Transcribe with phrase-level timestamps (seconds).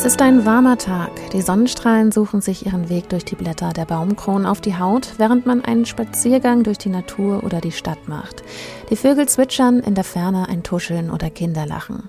[0.00, 1.10] Es ist ein warmer Tag.
[1.32, 5.44] Die Sonnenstrahlen suchen sich ihren Weg durch die Blätter der Baumkronen auf die Haut, während
[5.44, 8.42] man einen Spaziergang durch die Natur oder die Stadt macht.
[8.88, 12.08] Die Vögel zwitschern, in der Ferne ein Tuscheln oder Kinder lachen.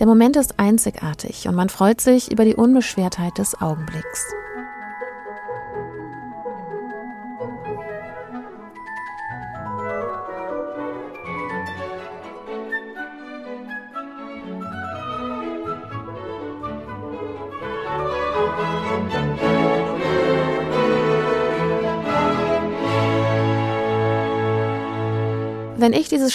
[0.00, 4.26] Der Moment ist einzigartig und man freut sich über die Unbeschwertheit des Augenblicks.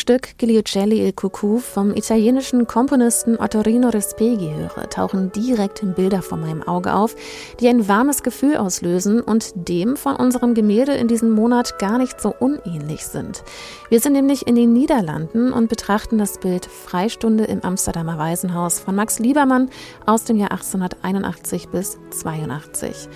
[0.06, 6.62] Stück Gliucelli il Cucù vom italienischen Komponisten Ottorino Respeghi höre, tauchen direkt Bilder vor meinem
[6.62, 7.16] Auge auf,
[7.60, 12.22] die ein warmes Gefühl auslösen und dem von unserem Gemälde in diesem Monat gar nicht
[12.22, 13.44] so unähnlich sind.
[13.90, 18.94] Wir sind nämlich in den Niederlanden und betrachten das Bild Freistunde im Amsterdamer Waisenhaus von
[18.94, 19.72] Max Liebermann
[20.06, 23.10] aus dem Jahr 1881 bis 82.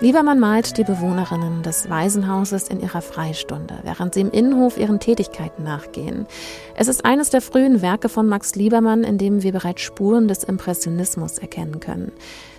[0.00, 5.64] Liebermann malt die Bewohnerinnen des Waisenhauses in ihrer Freistunde, während sie im Innenhof ihren Tätigkeiten
[5.64, 6.26] nachgehen.
[6.74, 10.44] Es ist eines der frühen Werke von Max Liebermann, in dem wir bereits Spuren des
[10.44, 12.12] Impressionismus erkennen können.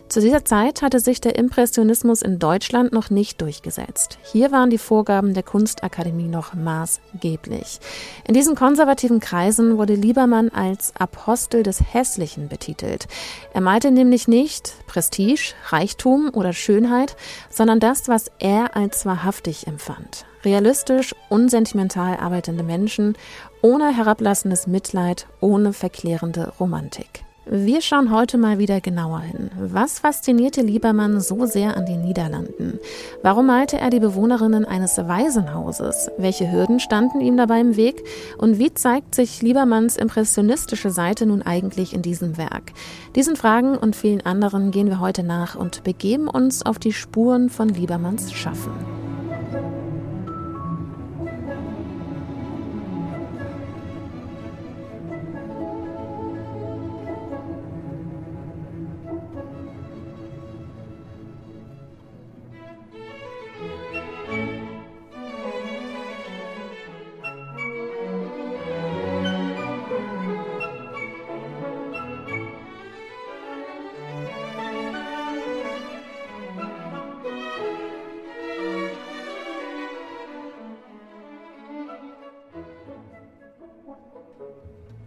[0.09, 4.17] Zu dieser Zeit hatte sich der Impressionismus in Deutschland noch nicht durchgesetzt.
[4.23, 7.79] Hier waren die Vorgaben der Kunstakademie noch maßgeblich.
[8.25, 13.07] In diesen konservativen Kreisen wurde Liebermann als Apostel des Hässlichen betitelt.
[13.53, 17.17] Er malte nämlich nicht Prestige, Reichtum oder Schönheit,
[17.49, 20.25] sondern das, was er als wahrhaftig empfand.
[20.45, 23.17] Realistisch, unsentimental arbeitende Menschen,
[23.61, 27.26] ohne herablassendes Mitleid, ohne verklärende Romantik.
[27.49, 29.49] Wir schauen heute mal wieder genauer hin.
[29.57, 32.77] Was faszinierte Liebermann so sehr an den Niederlanden?
[33.23, 36.11] Warum malte er die Bewohnerinnen eines Waisenhauses?
[36.17, 38.03] Welche Hürden standen ihm dabei im Weg?
[38.37, 42.73] Und wie zeigt sich Liebermanns impressionistische Seite nun eigentlich in diesem Werk?
[43.15, 47.49] Diesen Fragen und vielen anderen gehen wir heute nach und begeben uns auf die Spuren
[47.49, 49.06] von Liebermanns Schaffen.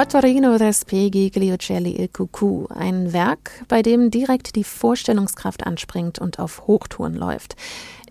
[0.00, 6.66] Ottorino Respeghi Gliocelli il Cucù, ein Werk, bei dem direkt die Vorstellungskraft anspringt und auf
[6.66, 7.54] Hochtouren läuft.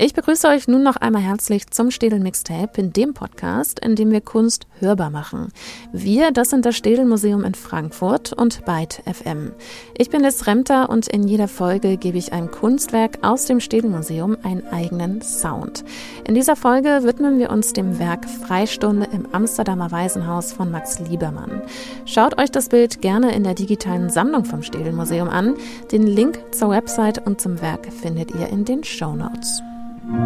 [0.01, 4.11] Ich begrüße euch nun noch einmal herzlich zum Städel Mixtape, in dem Podcast, in dem
[4.11, 5.51] wir Kunst hörbar machen.
[5.91, 9.51] Wir, das sind das Städel Museum in Frankfurt und Byte FM.
[9.97, 13.89] Ich bin Liz Remter und in jeder Folge gebe ich einem Kunstwerk aus dem Städel
[13.89, 15.83] Museum einen eigenen Sound.
[16.25, 21.61] In dieser Folge widmen wir uns dem Werk Freistunde im Amsterdamer Waisenhaus von Max Liebermann.
[22.05, 25.55] Schaut euch das Bild gerne in der digitalen Sammlung vom Städel Museum an.
[25.91, 29.61] Den Link zur Website und zum Werk findet ihr in den Show Notes.
[30.11, 30.21] An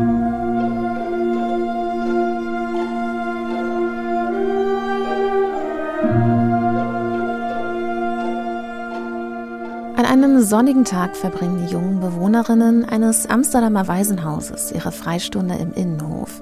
[10.06, 16.42] einem sonnigen Tag verbringen die jungen Bewohnerinnen eines Amsterdamer Waisenhauses ihre Freistunde im Innenhof.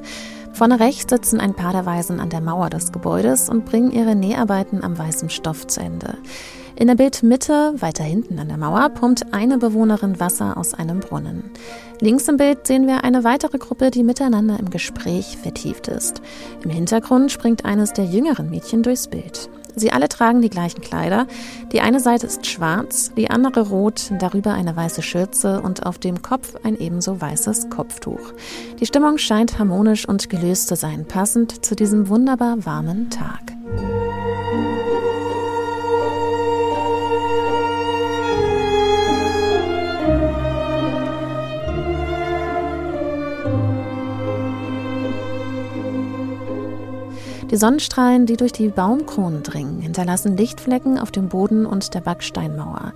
[0.53, 4.13] Vorne rechts sitzen ein paar der Waisen an der Mauer des Gebäudes und bringen ihre
[4.15, 6.19] Näharbeiten am weißen Stoff zu Ende.
[6.81, 11.43] In der Bildmitte, weiter hinten an der Mauer, pumpt eine Bewohnerin Wasser aus einem Brunnen.
[11.99, 16.23] Links im Bild sehen wir eine weitere Gruppe, die miteinander im Gespräch vertieft ist.
[16.63, 19.47] Im Hintergrund springt eines der jüngeren Mädchen durchs Bild.
[19.75, 21.27] Sie alle tragen die gleichen Kleider.
[21.71, 26.23] Die eine Seite ist schwarz, die andere rot, darüber eine weiße Schürze und auf dem
[26.23, 28.33] Kopf ein ebenso weißes Kopftuch.
[28.79, 33.51] Die Stimmung scheint harmonisch und gelöst zu sein, passend zu diesem wunderbar warmen Tag.
[47.51, 52.94] Die Sonnenstrahlen, die durch die Baumkronen dringen, hinterlassen Lichtflecken auf dem Boden und der Backsteinmauer.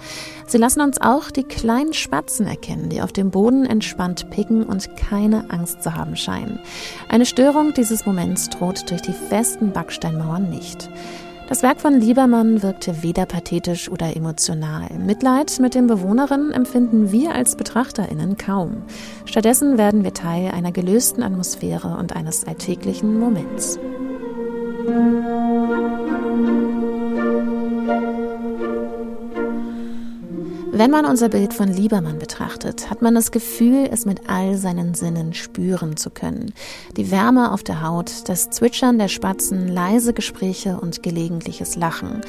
[0.47, 4.95] Sie lassen uns auch die kleinen Spatzen erkennen, die auf dem Boden entspannt picken und
[4.95, 6.59] keine Angst zu haben scheinen.
[7.09, 10.89] Eine Störung dieses Moments droht durch die festen Backsteinmauern nicht.
[11.49, 14.87] Das Werk von Liebermann wirkte weder pathetisch oder emotional.
[14.97, 18.77] Mitleid mit den Bewohnerinnen empfinden wir als BetrachterInnen kaum.
[19.25, 23.77] Stattdessen werden wir Teil einer gelösten Atmosphäre und eines alltäglichen Moments.
[24.85, 26.04] Música
[30.77, 34.93] Wenn man unser Bild von Liebermann betrachtet, hat man das Gefühl, es mit all seinen
[34.93, 36.53] Sinnen spüren zu können.
[36.97, 42.19] Die Wärme auf der Haut, das Zwitschern der Spatzen, leise Gespräche und gelegentliches Lachen.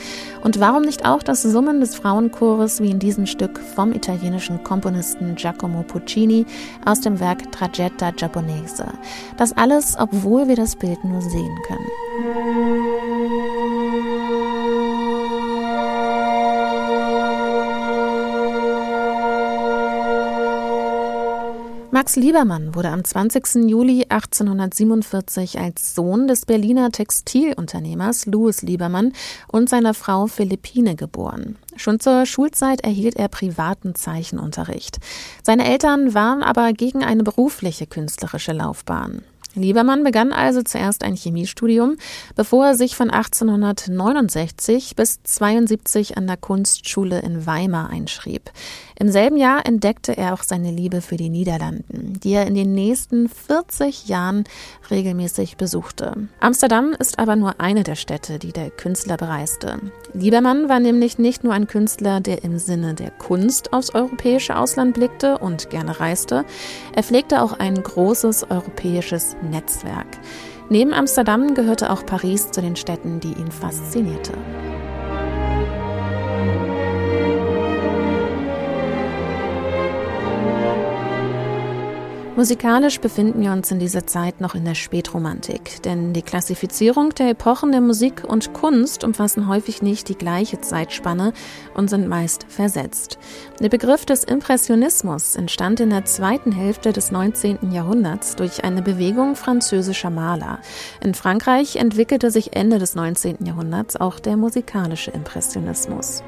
[0.45, 5.35] Und warum nicht auch das Summen des Frauenchores wie in diesem Stück vom italienischen Komponisten
[5.35, 6.47] Giacomo Puccini
[6.85, 8.87] aus dem Werk Tragetta Giapponese.
[9.39, 11.91] Das alles, obwohl wir das Bild nur sehen können.
[21.97, 23.71] Max Liebermann wurde am 20.
[23.71, 29.15] Juli 1847 als Sohn des Berliner Textilunternehmers Louis Liebermann
[29.49, 31.57] und seiner Frau Philippine geboren.
[31.75, 34.99] Schon zur Schulzeit erhielt er privaten Zeichenunterricht.
[35.43, 39.23] Seine Eltern waren aber gegen eine berufliche künstlerische Laufbahn.
[39.57, 41.97] Liebermann begann also zuerst ein Chemiestudium,
[42.35, 48.51] bevor er sich von 1869 bis 72 an der Kunstschule in Weimar einschrieb.
[48.99, 52.73] Im selben Jahr entdeckte er auch seine Liebe für die Niederlanden, die er in den
[52.73, 54.45] nächsten 40 Jahren
[54.91, 56.29] regelmäßig besuchte.
[56.41, 59.81] Amsterdam ist aber nur eine der Städte, die der Künstler bereiste.
[60.15, 64.95] Liebermann war nämlich nicht nur ein Künstler, der im Sinne der Kunst aufs europäische Ausland
[64.95, 66.45] blickte und gerne reiste,
[66.95, 70.07] er pflegte auch ein großes europäisches Netzwerk.
[70.69, 74.33] Neben Amsterdam gehörte auch Paris zu den Städten, die ihn faszinierte.
[82.37, 87.31] Musikalisch befinden wir uns in dieser Zeit noch in der Spätromantik, denn die Klassifizierung der
[87.31, 91.33] Epochen der Musik und Kunst umfassen häufig nicht die gleiche Zeitspanne
[91.73, 93.19] und sind meist versetzt.
[93.61, 97.73] Der Begriff des Impressionismus entstand in der zweiten Hälfte des 19.
[97.73, 100.59] Jahrhunderts durch eine Bewegung französischer Maler.
[101.03, 103.47] In Frankreich entwickelte sich Ende des 19.
[103.47, 106.23] Jahrhunderts auch der musikalische Impressionismus.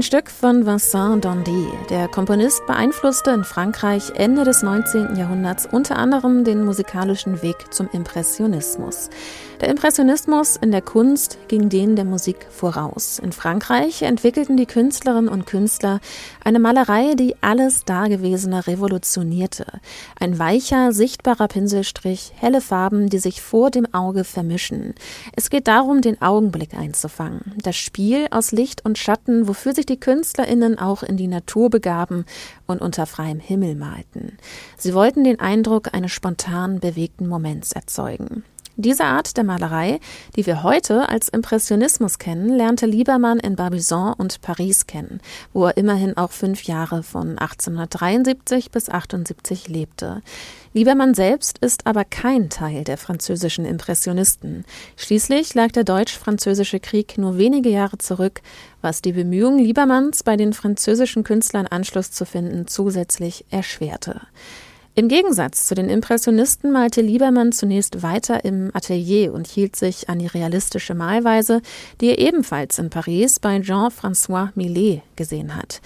[0.00, 1.68] Ein Stück von Vincent Dandy.
[1.90, 5.14] Der Komponist beeinflusste in Frankreich Ende des 19.
[5.14, 9.10] Jahrhunderts unter anderem den musikalischen Weg zum Impressionismus.
[9.60, 13.18] Der Impressionismus in der Kunst ging den der Musik voraus.
[13.18, 16.00] In Frankreich entwickelten die Künstlerinnen und Künstler
[16.42, 19.66] eine Malerei, die alles Dagewesene revolutionierte.
[20.18, 24.94] Ein weicher, sichtbarer Pinselstrich, helle Farben, die sich vor dem Auge vermischen.
[25.36, 27.52] Es geht darum, den Augenblick einzufangen.
[27.62, 32.24] Das Spiel aus Licht und Schatten, wofür sich die KünstlerInnen auch in die Natur begaben
[32.66, 34.38] und unter freiem Himmel malten.
[34.78, 38.44] Sie wollten den Eindruck eines spontan bewegten Moments erzeugen.
[38.82, 40.00] Diese Art der Malerei,
[40.36, 45.20] die wir heute als Impressionismus kennen, lernte Liebermann in Barbizon und Paris kennen,
[45.52, 50.22] wo er immerhin auch fünf Jahre von 1873 bis 78 lebte.
[50.72, 54.64] Liebermann selbst ist aber kein Teil der französischen Impressionisten.
[54.96, 58.40] Schließlich lag der deutsch-französische Krieg nur wenige Jahre zurück,
[58.80, 64.22] was die Bemühungen Liebermanns, bei den französischen Künstlern Anschluss zu finden, zusätzlich erschwerte.
[64.96, 70.18] Im Gegensatz zu den Impressionisten malte Liebermann zunächst weiter im Atelier und hielt sich an
[70.18, 71.62] die realistische Malweise,
[72.00, 75.80] die er ebenfalls in Paris bei Jean-François Millet gesehen hat.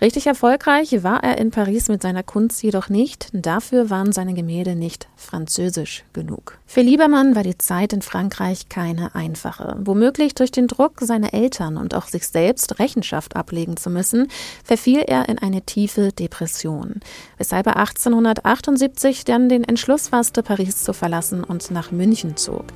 [0.00, 4.76] Richtig erfolgreich war er in Paris mit seiner Kunst jedoch nicht, dafür waren seine Gemälde
[4.76, 6.58] nicht französisch genug.
[6.66, 9.76] Für Liebermann war die Zeit in Frankreich keine einfache.
[9.80, 14.28] Womöglich durch den Druck seiner Eltern und auch sich selbst Rechenschaft ablegen zu müssen,
[14.62, 17.00] verfiel er in eine tiefe Depression,
[17.36, 22.66] weshalb er 1878 dann den Entschluss fasste, Paris zu verlassen und nach München zog.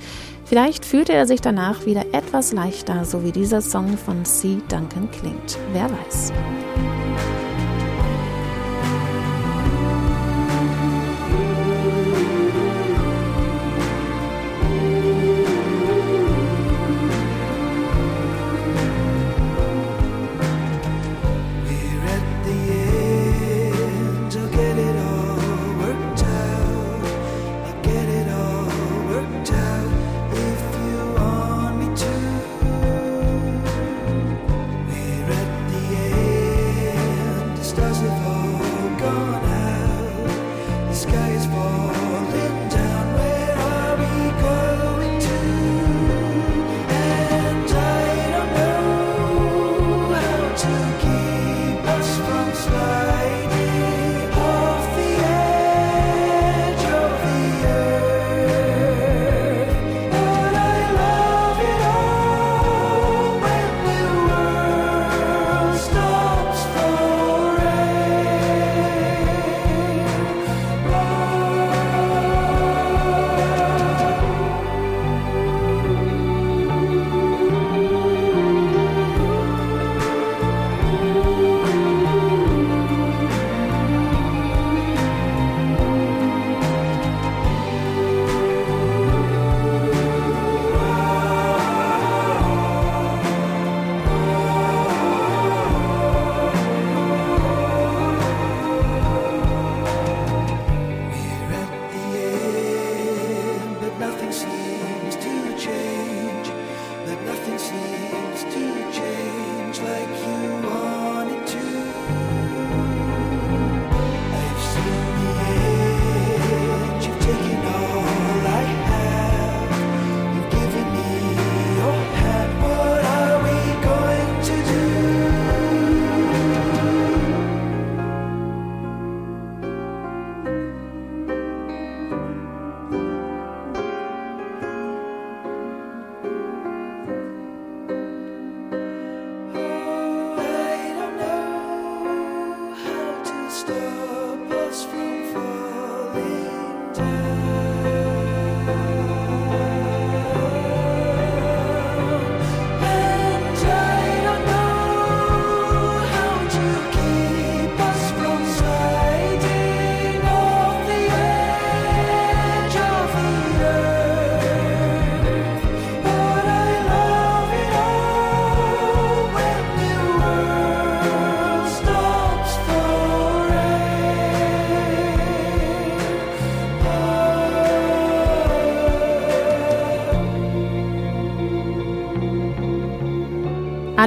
[0.52, 4.58] Vielleicht fühlte er sich danach wieder etwas leichter, so wie dieser Song von C.
[4.68, 5.56] Duncan klingt.
[5.72, 6.30] Wer weiß.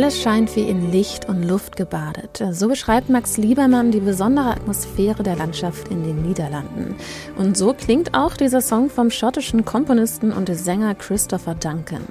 [0.05, 2.43] Alles scheint wie in Licht und Luft gebadet.
[2.51, 6.95] So beschreibt Max Liebermann die besondere Atmosphäre der Landschaft in den Niederlanden.
[7.39, 12.03] Und so klingt auch dieser Song vom schottischen Komponisten und Sänger Christopher Duncan.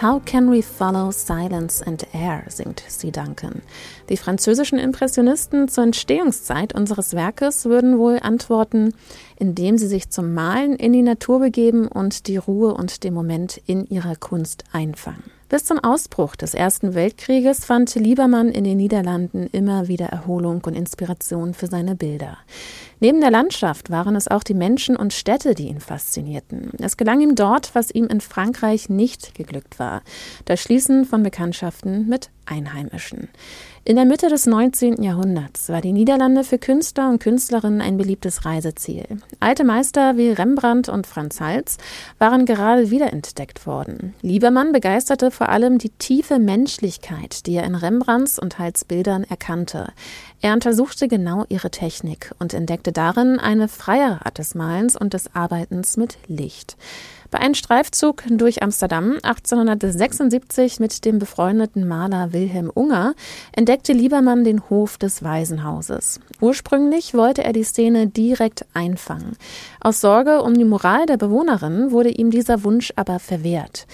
[0.00, 3.60] How can we follow silence and air, singt sie Duncan.
[4.08, 8.94] Die französischen Impressionisten zur Entstehungszeit unseres Werkes würden wohl antworten,
[9.38, 13.60] indem sie sich zum Malen in die Natur begeben und die Ruhe und den Moment
[13.66, 15.35] in ihrer Kunst einfangen.
[15.48, 20.74] Bis zum Ausbruch des Ersten Weltkrieges fand Liebermann in den Niederlanden immer wieder Erholung und
[20.74, 22.38] Inspiration für seine Bilder.
[22.98, 26.72] Neben der Landschaft waren es auch die Menschen und Städte, die ihn faszinierten.
[26.80, 30.02] Es gelang ihm dort, was ihm in Frankreich nicht geglückt war.
[30.46, 33.28] Das Schließen von Bekanntschaften mit Einheimischen.
[33.88, 35.00] In der Mitte des 19.
[35.00, 39.04] Jahrhunderts war die Niederlande für Künstler und Künstlerinnen ein beliebtes Reiseziel.
[39.38, 41.78] Alte Meister wie Rembrandt und Franz Hals
[42.18, 44.12] waren gerade wiederentdeckt worden.
[44.22, 49.92] Liebermann begeisterte vor allem die tiefe Menschlichkeit, die er in Rembrandts und Hals Bildern erkannte.
[50.40, 55.32] Er untersuchte genau ihre Technik und entdeckte darin eine freiere Art des Malens und des
[55.36, 56.76] Arbeitens mit Licht.
[57.30, 63.14] Bei einem Streifzug durch Amsterdam 1876 mit dem befreundeten Maler Wilhelm Unger
[63.52, 66.20] entdeckte Liebermann den Hof des Waisenhauses.
[66.40, 69.36] Ursprünglich wollte er die Szene direkt einfangen.
[69.80, 73.86] Aus Sorge um die Moral der Bewohnerin wurde ihm dieser Wunsch aber verwehrt.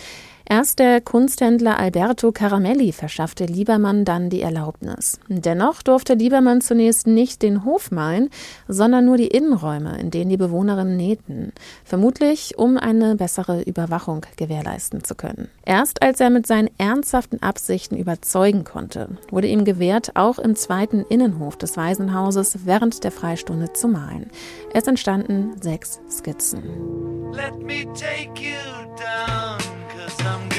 [0.53, 5.19] Erst der Kunsthändler Alberto Caramelli verschaffte Liebermann dann die Erlaubnis.
[5.29, 8.29] Dennoch durfte Liebermann zunächst nicht den Hof malen,
[8.69, 11.55] sondern nur die Innenräume, in denen die Bewohnerinnen nähten.
[11.85, 15.49] Vermutlich, um eine bessere Überwachung gewährleisten zu können.
[15.65, 21.01] Erst als er mit seinen ernsthaften Absichten überzeugen konnte, wurde ihm gewährt, auch im zweiten
[21.09, 24.27] Innenhof des Waisenhauses während der Freistunde zu malen.
[24.75, 26.63] Es entstanden sechs Skizzen.
[27.33, 28.53] Let me take you
[28.99, 29.72] down.
[30.21, 30.52] I'm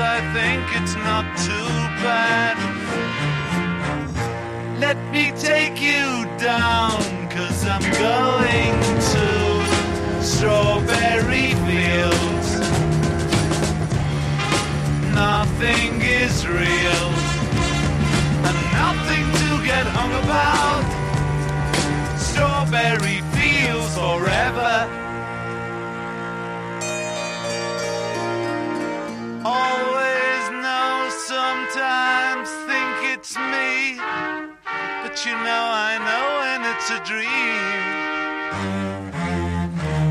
[0.00, 1.70] I think it's not too
[2.02, 2.56] bad.
[4.80, 8.29] Let me take you down, cause I'm gone.
[36.90, 37.28] a dream.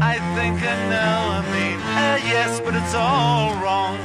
[0.01, 3.97] I think I know, I mean, uh, yes, but it's all wrong.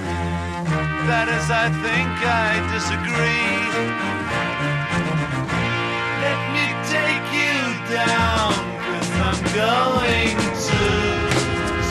[1.07, 3.63] That is, I think I disagree.
[6.25, 7.55] Let me take you
[7.95, 8.51] down,
[8.83, 10.83] cause I'm going to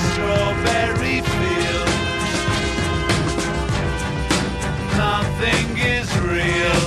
[0.04, 2.34] Strawberry Fields.
[5.00, 6.86] Nothing is real,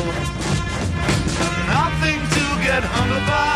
[1.73, 3.56] nothing to get hung about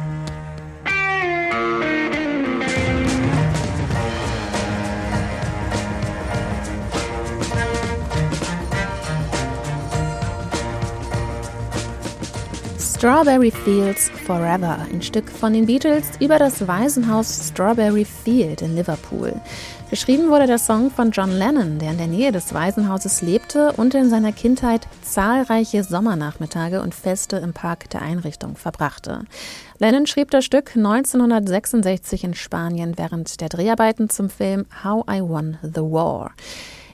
[13.01, 19.33] Strawberry Fields Forever, ein Stück von den Beatles über das Waisenhaus Strawberry Field in Liverpool.
[19.89, 23.95] Geschrieben wurde der Song von John Lennon, der in der Nähe des Waisenhauses lebte und
[23.95, 29.23] in seiner Kindheit zahlreiche Sommernachmittage und Feste im Park der Einrichtung verbrachte.
[29.79, 35.57] Lennon schrieb das Stück 1966 in Spanien während der Dreharbeiten zum Film How I Won
[35.63, 36.33] the War.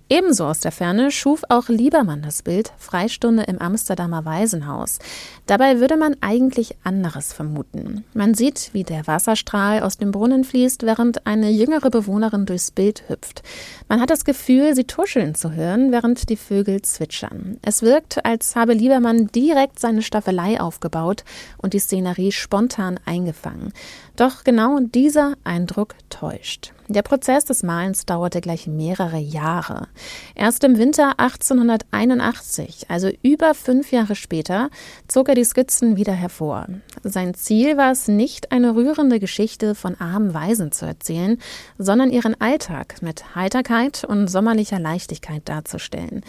[0.10, 5.00] Ebenso aus der Ferne schuf auch Liebermann das Bild Freistunde im Amsterdamer Waisenhaus.
[5.48, 8.06] Dabei würde man eigentlich anderes vermuten.
[8.14, 13.04] Man sieht, wie der Wasserstrahl aus dem Brunnen fließt, während eine jüngere Bewohnerin durchs Bild
[13.10, 13.44] hüpft.
[13.90, 17.58] Man hat das Gefühl, sie tuscheln zu hören, während die Vögel zwitschern.
[17.62, 21.26] Es wirkt, als habe Liebermann direkt seine Staffelei aufgebaut
[21.58, 23.74] und die Szenerie spontan eingefangen.
[24.16, 26.72] Doch genau dieser Eindruck täuscht.
[26.90, 29.90] Der Prozess des Malens dauerte gleich mehrere Jahre.
[30.36, 34.70] Erst im Winter 1881, also über fünf Jahre später,
[35.10, 36.68] zog er die Skizzen wieder hervor.
[37.04, 41.40] Sein Ziel war es nicht, eine rührende Geschichte von armen Waisen zu erzählen,
[41.78, 46.22] sondern ihren Alltag mit Heiterkeit und sommerlicher Leichtigkeit darzustellen.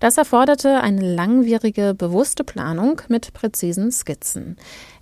[0.00, 4.56] Das erforderte eine langwierige, bewusste Planung mit präzisen Skizzen.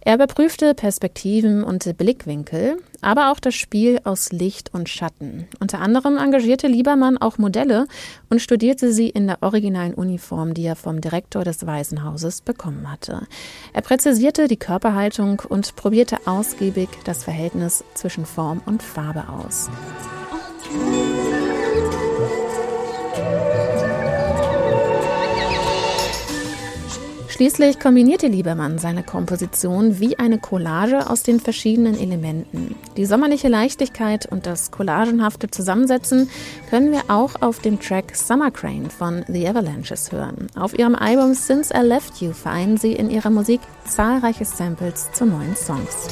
[0.06, 5.46] Er überprüfte Perspektiven und Blickwinkel, aber auch das Spiel aus Licht und Schatten.
[5.60, 7.86] Unter anderem engagierte Liebermann auch Modelle
[8.28, 13.26] und studierte sie in der originalen Uniform, die er vom Direktor des Waisenhauses bekommen hatte.
[13.72, 19.70] Er präzisierte die Körperhaltung und probierte ausgiebig das Verhältnis zwischen Form und Farbe aus.
[27.34, 32.76] Schließlich kombinierte Liebermann seine Komposition wie eine Collage aus den verschiedenen Elementen.
[32.96, 36.30] Die sommerliche Leichtigkeit und das collagenhafte Zusammensetzen
[36.70, 40.46] können wir auch auf dem Track Summer Crane von The Avalanches hören.
[40.54, 45.26] Auf ihrem Album Since I Left You vereinen sie in ihrer Musik zahlreiche Samples zu
[45.26, 46.06] neuen Songs.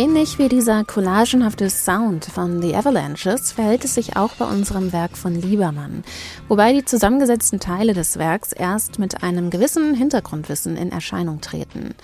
[0.00, 5.14] Ähnlich wie dieser collagenhafte Sound von The Avalanches verhält es sich auch bei unserem Werk
[5.14, 6.04] von Liebermann,
[6.48, 11.94] wobei die zusammengesetzten Teile des Werks erst mit einem gewissen Hintergrundwissen in Erscheinung treten.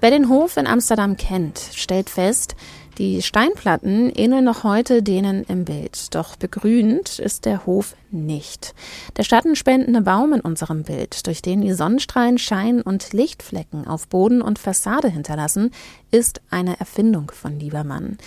[0.00, 2.56] Wer den Hof in Amsterdam kennt, stellt fest,
[2.98, 8.74] die Steinplatten ähneln noch heute denen im Bild, doch begrünt ist der Hof nicht.
[9.16, 14.42] Der schattenspendende Baum in unserem Bild, durch den die Sonnenstrahlen Schein und Lichtflecken auf Boden
[14.42, 15.70] und Fassade hinterlassen,
[16.10, 18.18] ist eine Erfindung von Liebermann.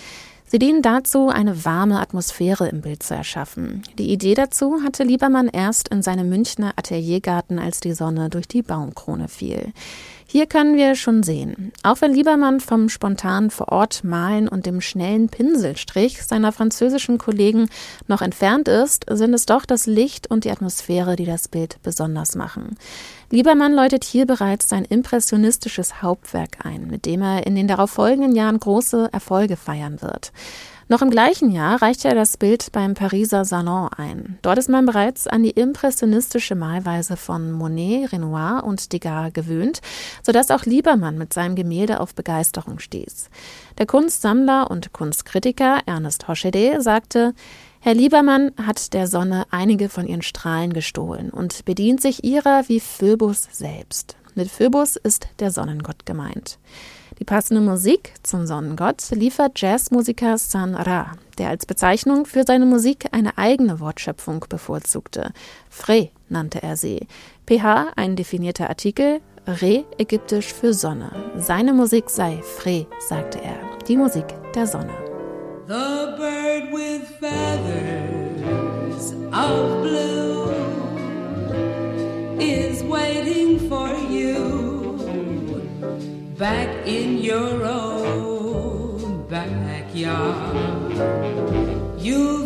[0.50, 3.82] Sie dienen dazu, eine warme Atmosphäre im Bild zu erschaffen.
[3.98, 8.62] Die Idee dazu hatte Liebermann erst in seinem Münchner Ateliergarten, als die Sonne durch die
[8.62, 9.74] Baumkrone fiel.
[10.30, 14.82] Hier können wir schon sehen, auch wenn Liebermann vom spontanen vor Ort malen und dem
[14.82, 17.70] schnellen Pinselstrich seiner französischen Kollegen
[18.08, 22.34] noch entfernt ist, sind es doch das Licht und die Atmosphäre, die das Bild besonders
[22.34, 22.76] machen.
[23.30, 28.60] Liebermann läutet hier bereits sein impressionistisches Hauptwerk ein, mit dem er in den darauffolgenden Jahren
[28.60, 30.32] große Erfolge feiern wird.
[30.90, 34.38] Noch im gleichen Jahr reichte er das Bild beim Pariser Salon ein.
[34.40, 39.82] Dort ist man bereits an die impressionistische Malweise von Monet, Renoir und Degas gewöhnt,
[40.22, 43.28] sodass auch Liebermann mit seinem Gemälde auf Begeisterung stieß.
[43.76, 47.34] Der Kunstsammler und Kunstkritiker Ernest Hoschede sagte,
[47.80, 52.80] Herr Liebermann hat der Sonne einige von ihren Strahlen gestohlen und bedient sich ihrer wie
[52.80, 54.16] Phöbus selbst.
[54.34, 56.58] Mit Phöbus ist der Sonnengott gemeint.
[57.18, 63.06] Die passende Musik zum Sonnengott liefert Jazzmusiker San Ra, der als Bezeichnung für seine Musik
[63.10, 65.32] eine eigene Wortschöpfung bevorzugte.
[65.68, 67.08] Fre nannte er sie.
[67.46, 71.10] PH ein definierter Artikel, Re ägyptisch für Sonne.
[71.38, 73.56] Seine Musik sei Fre, sagte er,
[73.88, 74.94] die Musik der Sonne.
[75.66, 80.52] The bird with feathers of blue
[82.38, 84.57] is waiting for you.
[86.38, 90.56] Back in your own backyard.
[91.98, 92.37] You'll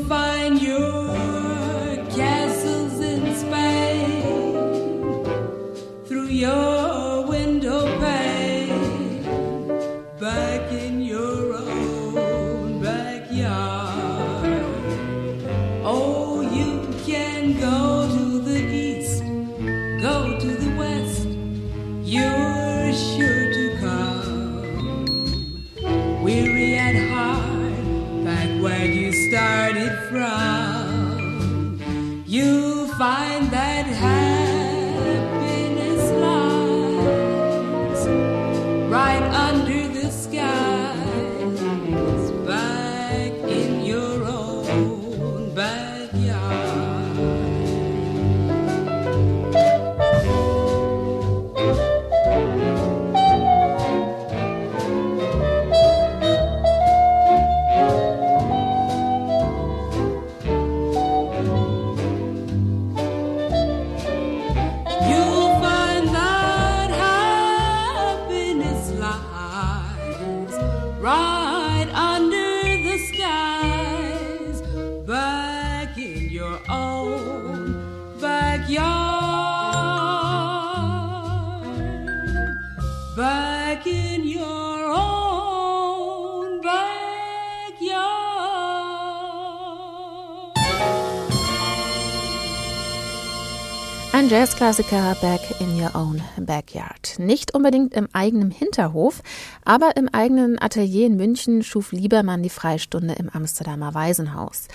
[94.32, 97.18] Jazzklassiker Back in Your Own Backyard.
[97.18, 99.22] Nicht unbedingt im eigenen Hinterhof,
[99.62, 104.68] aber im eigenen Atelier in München schuf Liebermann die Freistunde im Amsterdamer Waisenhaus.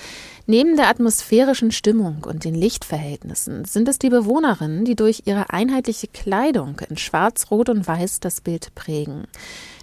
[0.50, 6.08] Neben der atmosphärischen Stimmung und den Lichtverhältnissen sind es die Bewohnerinnen, die durch ihre einheitliche
[6.08, 9.28] Kleidung in Schwarz, Rot und Weiß das Bild prägen.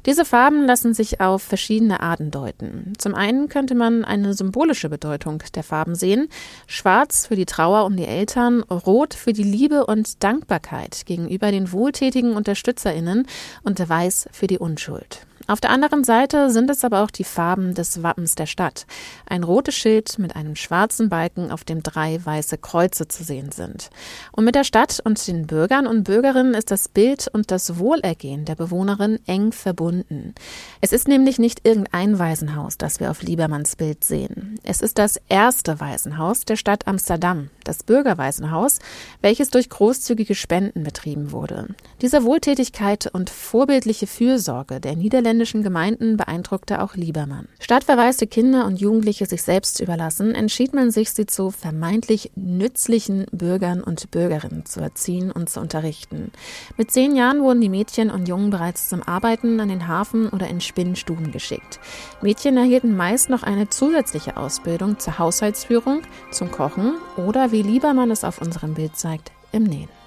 [0.06, 2.94] Diese Farben lassen sich auf verschiedene Arten deuten.
[2.96, 6.28] Zum einen könnte man eine symbolische Bedeutung der Farben sehen.
[6.66, 11.72] Schwarz für die Trauer um die Eltern, Rot für die Liebe und Dankbarkeit gegenüber den
[11.72, 13.26] wohltätigen UnterstützerInnen
[13.64, 15.26] und Weiß für die Unschuld.
[15.46, 18.86] Auf der anderen Seite sind es aber auch die Farben des Wappens der Stadt.
[19.26, 23.90] Ein rotes Schild mit einem schwarzen Balken, auf dem drei weiße Kreuze zu sehen sind.
[24.32, 28.46] Und mit der Stadt und den Bürgern und Bürgerinnen ist das Bild und das Wohlergehen
[28.46, 30.34] der Bewohnerin eng verbunden.
[30.80, 34.58] Es ist nämlich nicht irgendein Waisenhaus, das wir auf Liebermanns Bild sehen.
[34.62, 38.78] Es ist das erste Waisenhaus der Stadt Amsterdam, das Bürgerwaisenhaus,
[39.20, 41.68] welches durch großzügige Spenden betrieben wurde.
[42.00, 47.48] Diese Wohltätigkeit und vorbildliche Fürsorge der Niederländer niederländischen Gemeinden beeindruckte auch Liebermann.
[47.58, 53.26] Statt verwaiste Kinder und Jugendliche sich selbst überlassen, entschied man sich, sie zu vermeintlich nützlichen
[53.32, 56.30] Bürgern und Bürgerinnen zu erziehen und zu unterrichten.
[56.76, 60.46] Mit zehn Jahren wurden die Mädchen und Jungen bereits zum Arbeiten an den Hafen oder
[60.46, 61.80] in Spinnstuben geschickt.
[62.22, 68.24] Mädchen erhielten meist noch eine zusätzliche Ausbildung zur Haushaltsführung, zum Kochen oder, wie Liebermann es
[68.24, 70.03] auf unserem Bild zeigt, im Nähen.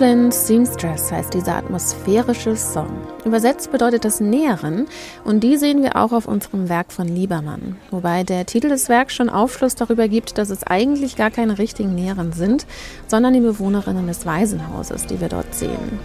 [0.00, 2.88] Porcelain Seamstress heißt dieser atmosphärische Song.
[3.26, 4.86] Übersetzt bedeutet das Näheren
[5.24, 7.76] und die sehen wir auch auf unserem Werk von Liebermann.
[7.90, 11.94] Wobei der Titel des Werks schon Aufschluss darüber gibt, dass es eigentlich gar keine richtigen
[11.94, 12.64] Näheren sind,
[13.08, 15.98] sondern die Bewohnerinnen des Waisenhauses, die wir dort sehen.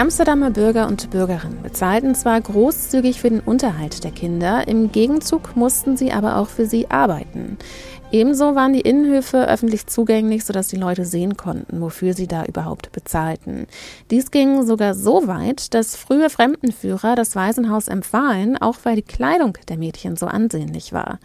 [0.00, 5.98] Amsterdamer Bürger und Bürgerinnen bezahlten zwar großzügig für den Unterhalt der Kinder, im Gegenzug mussten
[5.98, 7.58] sie aber auch für sie arbeiten.
[8.12, 12.90] Ebenso waren die Innenhöfe öffentlich zugänglich, sodass die Leute sehen konnten, wofür sie da überhaupt
[12.90, 13.68] bezahlten.
[14.10, 19.56] Dies ging sogar so weit, dass frühe Fremdenführer das Waisenhaus empfahlen, auch weil die Kleidung
[19.68, 21.20] der Mädchen so ansehnlich war.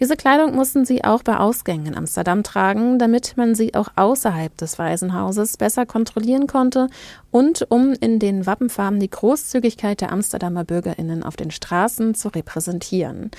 [0.00, 4.56] Diese Kleidung mussten sie auch bei Ausgängen in Amsterdam tragen, damit man sie auch außerhalb
[4.56, 6.88] des Waisenhauses besser kontrollieren konnte
[7.30, 13.30] und um in den Wappenfarben die Großzügigkeit der Amsterdamer Bürgerinnen auf den Straßen zu repräsentieren.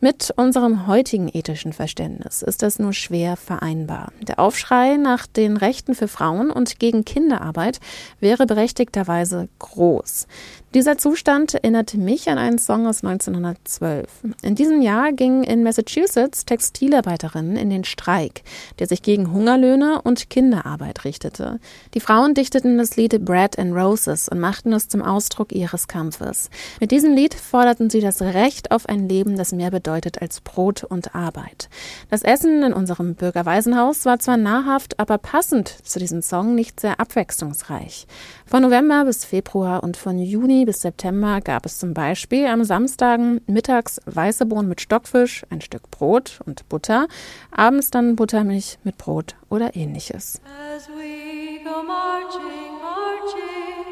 [0.00, 4.12] Mit unserem heutigen ethischen Verständnis ist das nur schwer vereinbar.
[4.20, 7.80] Der Aufschrei nach den Rechten für Frauen und gegen Kinderarbeit
[8.20, 10.26] wäre berechtigterweise groß.
[10.74, 14.08] Dieser Zustand erinnert mich an einen Song aus 1912.
[14.42, 18.42] In diesem Jahr gingen in Massachusetts Textilarbeiterinnen in den Streik,
[18.80, 21.60] der sich gegen Hungerlöhne und Kinderarbeit richtete.
[21.94, 26.50] Die Frauen dichteten das Lied Bread and Roses und machten es zum Ausdruck ihres Kampfes.
[26.80, 30.82] Mit diesem Lied forderten sie das Recht auf ein Leben, das mehr bedeutet als Brot
[30.82, 31.68] und Arbeit.
[32.10, 36.98] Das Essen in unserem Bürgerwaisenhaus war zwar nahrhaft, aber passend zu diesem Song nicht sehr
[36.98, 38.08] abwechslungsreich.
[38.44, 43.40] Von November bis Februar und von Juni bis September gab es zum Beispiel am Samstagen
[43.46, 47.06] mittags weiße Bohnen mit Stockfisch, ein Stück Brot und Butter,
[47.50, 50.40] abends dann Buttermilch mit Brot oder ähnliches.
[50.74, 52.42] As we go marching,
[52.82, 53.84] marching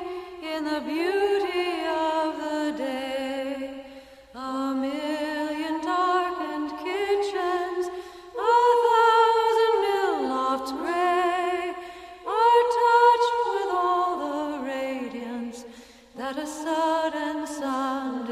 [0.56, 1.41] in the beauty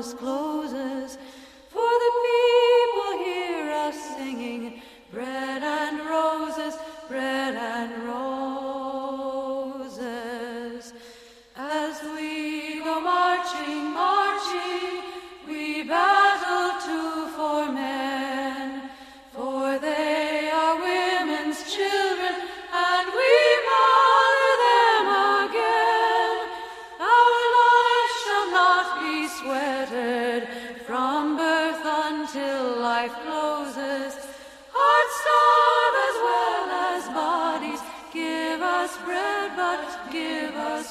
[0.01, 1.18] discloses,
[1.68, 4.80] for the people hear us singing.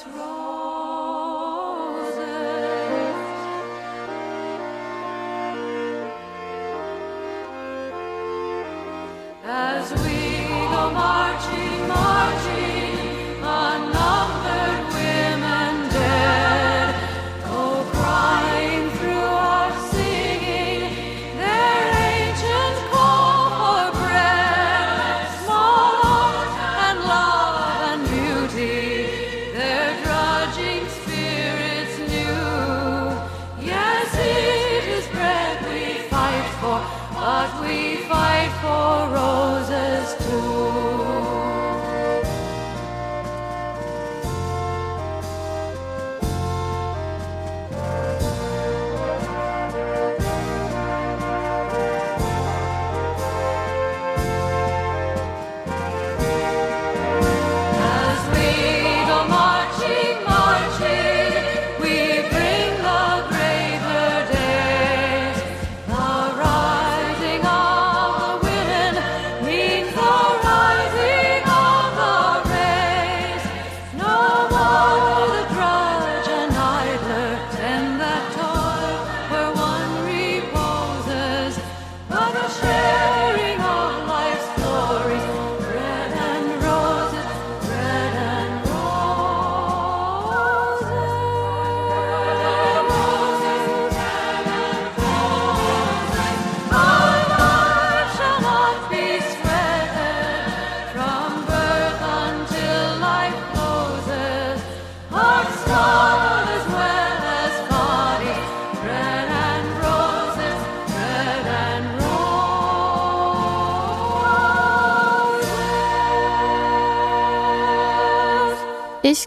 [0.08, 0.39] wrong.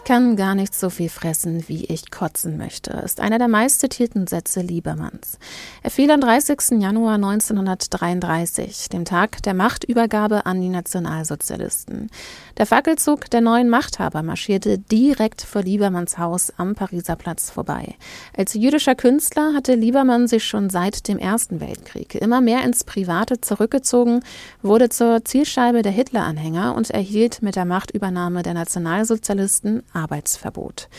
[0.03, 4.27] Ich kann gar nicht so viel fressen, wie ich kotzen möchte, ist einer der meistzitierten
[4.27, 5.39] Sätze Liebermanns.
[5.81, 6.81] Er fiel am 30.
[6.81, 12.09] Januar 1933, dem Tag der Machtübergabe an die Nationalsozialisten.
[12.57, 17.95] Der Fackelzug der neuen Machthaber marschierte direkt vor Liebermanns Haus am Pariser Platz vorbei.
[18.35, 23.39] Als jüdischer Künstler hatte Liebermann sich schon seit dem Ersten Weltkrieg immer mehr ins Private
[23.39, 24.19] zurückgezogen,
[24.61, 30.89] wurde zur Zielscheibe der Hitler-Anhänger und erhielt mit der Machtübernahme der Nationalsozialisten Arbeitsverbot.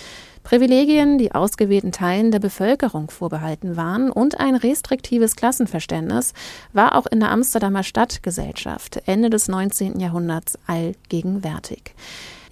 [0.45, 6.35] Privilegien, die ausgewählten Teilen der Bevölkerung vorbehalten waren und ein restriktives Klassenverständnis
[6.75, 9.99] war auch in der Amsterdamer Stadtgesellschaft Ende des 19.
[10.01, 11.95] Jahrhunderts allgegenwärtig.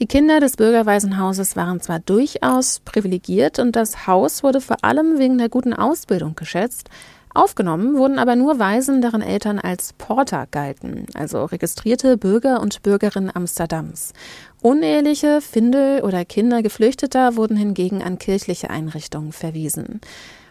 [0.01, 5.37] Die Kinder des Bürgerwaisenhauses waren zwar durchaus privilegiert und das Haus wurde vor allem wegen
[5.37, 6.89] der guten Ausbildung geschätzt,
[7.35, 13.35] Aufgenommen wurden aber nur Waisen, deren Eltern als Porter galten, also registrierte Bürger und Bürgerinnen
[13.35, 14.13] Amsterdams.
[14.61, 20.01] Uneheliche, Findel oder Kinder Geflüchteter wurden hingegen an kirchliche Einrichtungen verwiesen.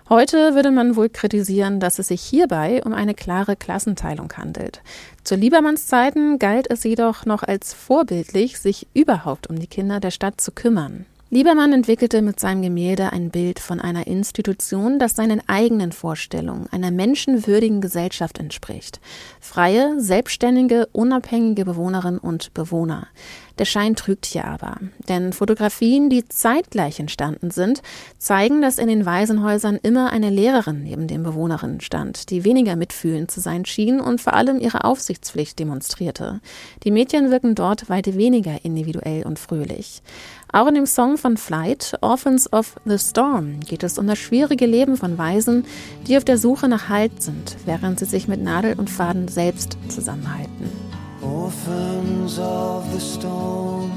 [0.09, 4.81] Heute würde man wohl kritisieren, dass es sich hierbei um eine klare Klassenteilung handelt.
[5.23, 10.11] Zu Liebermanns Zeiten galt es jedoch noch als vorbildlich, sich überhaupt um die Kinder der
[10.11, 11.05] Stadt zu kümmern.
[11.33, 16.91] Liebermann entwickelte mit seinem Gemälde ein Bild von einer Institution, das seinen eigenen Vorstellungen einer
[16.91, 18.99] menschenwürdigen Gesellschaft entspricht.
[19.39, 23.07] Freie, selbstständige, unabhängige Bewohnerinnen und Bewohner.
[23.59, 24.77] Der Schein trügt hier aber,
[25.07, 27.81] denn Fotografien, die zeitgleich entstanden sind,
[28.17, 33.31] zeigen, dass in den Waisenhäusern immer eine Lehrerin neben den Bewohnerinnen stand, die weniger mitfühlend
[33.31, 36.41] zu sein schien und vor allem ihre Aufsichtspflicht demonstrierte.
[36.83, 40.01] Die Mädchen wirken dort weit weniger individuell und fröhlich.
[40.53, 44.65] Auch in dem Song von Flight, Orphans of the Storm, geht es um das schwierige
[44.65, 45.65] Leben von Waisen,
[46.07, 49.77] die auf der Suche nach Halt sind, während sie sich mit Nadel und Faden selbst
[49.87, 50.69] zusammenhalten.
[51.21, 53.91] Orphans of the storm,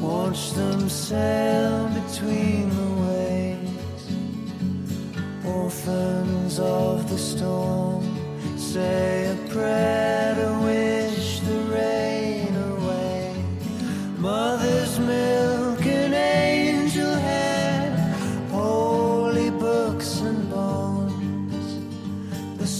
[0.00, 3.62] watch them sail between the waves.
[5.46, 8.02] Orphans of the storm,
[8.56, 13.34] say a prayer to wish the rain away.
[14.18, 15.61] Mother's milk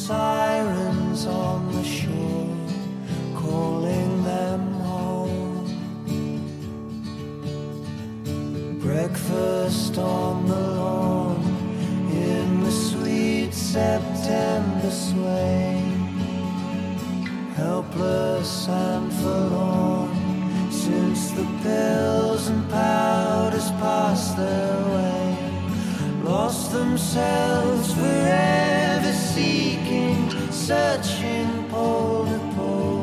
[0.06, 2.56] sirens on the shore
[3.36, 5.64] calling them home.
[8.80, 11.40] Breakfast on the lawn
[12.10, 15.80] in the sweet September sway.
[17.54, 20.10] Helpless and forlorn
[20.72, 25.36] since the pills and powders passed their way.
[26.24, 29.71] Lost themselves forever seeking,
[30.66, 33.02] searching pole to pole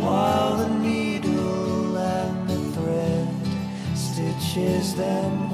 [0.00, 3.28] while the needle and the thread
[3.96, 5.45] stitches them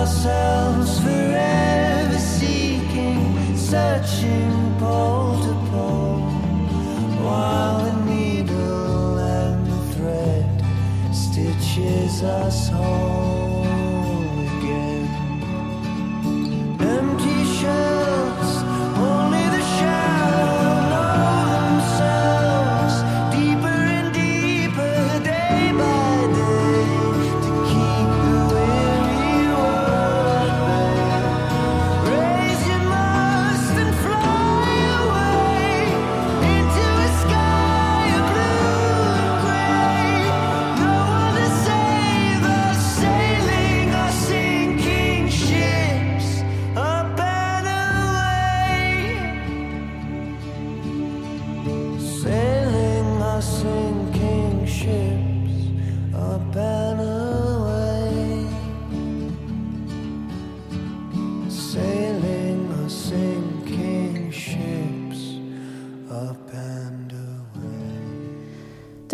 [0.00, 6.20] ourselves forever seeking, searching pole to pole,
[7.22, 10.64] while the needle and the thread
[11.14, 13.29] stitches us whole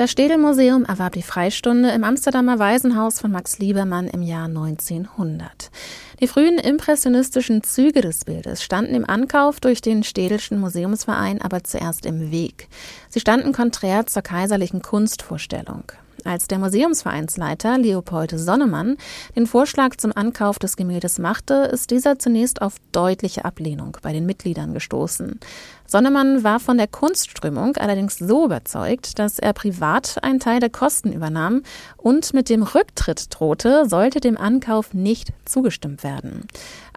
[0.07, 5.73] Das Städel-Museum erwarb die Freistunde im Amsterdamer Waisenhaus von Max Liebermann im Jahr 1900.
[6.21, 12.07] Die frühen impressionistischen Züge des Bildes standen im Ankauf durch den Städelschen Museumsverein aber zuerst
[12.07, 12.69] im Weg.
[13.09, 15.91] Sie standen konträr zur kaiserlichen Kunstvorstellung.
[16.27, 18.97] Als der Museumsvereinsleiter Leopold Sonnemann
[19.37, 24.27] den Vorschlag zum Ankauf des Gemäldes machte, ist dieser zunächst auf deutliche Ablehnung bei den
[24.27, 25.39] Mitgliedern gestoßen.
[25.87, 31.13] Sonnemann war von der Kunstströmung allerdings so überzeugt, dass er privat einen Teil der Kosten
[31.13, 31.63] übernahm
[31.97, 36.49] und mit dem Rücktritt drohte, sollte dem Ankauf nicht zugestimmt werden.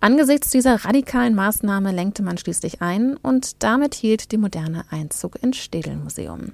[0.02, 5.58] Angesichts dieser radikalen Maßnahme lenkte man schließlich ein und damit hielt die moderne Einzug ins
[5.58, 6.54] Städelmuseum.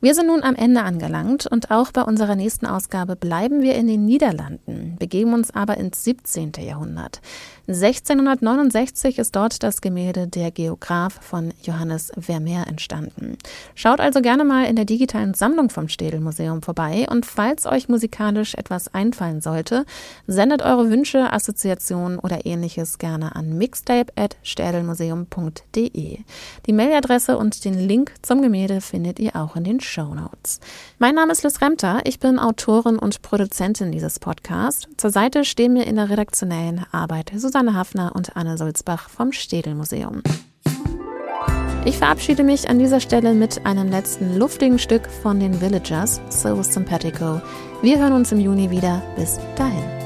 [0.00, 3.86] Wir sind nun am Ende angelangt und auch bei unserer nächsten Ausgabe bleiben wir in
[3.86, 6.52] den Niederlanden, begeben uns aber ins 17.
[6.60, 7.22] Jahrhundert.
[7.68, 13.38] 1669 ist dort das Gemälde Der Geograph von Johannes Vermeer entstanden.
[13.74, 17.88] Schaut also gerne mal in der digitalen Sammlung vom Städel Museum vorbei und falls euch
[17.88, 19.84] musikalisch etwas einfallen sollte,
[20.28, 26.18] sendet eure Wünsche, Assoziationen oder ähnliches gerne an mixtape@städelmuseum.de.
[26.66, 30.60] Die Mailadresse und den Link zum Gemälde findet ihr auch in den Show Notes.
[31.00, 34.86] Mein Name ist Liz Remter, ich bin Autorin und Produzentin dieses Podcasts.
[34.96, 39.32] Zur Seite stehen mir in der redaktionellen Arbeit Susanne Susanne Hafner und Anne Sulzbach vom
[39.32, 40.22] Städel Museum.
[41.86, 46.62] Ich verabschiede mich an dieser Stelle mit einem letzten luftigen Stück von den Villagers, So
[46.62, 47.40] Sympathico.
[47.80, 49.00] Wir hören uns im Juni wieder.
[49.16, 50.05] Bis dahin.